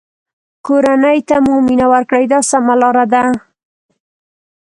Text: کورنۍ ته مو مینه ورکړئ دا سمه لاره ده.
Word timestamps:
کورنۍ 0.65 1.19
ته 1.27 1.35
مو 1.45 1.55
مینه 1.67 1.87
ورکړئ 1.93 2.25
دا 2.31 2.39
سمه 2.49 2.75
لاره 2.81 3.05
ده. 3.13 3.23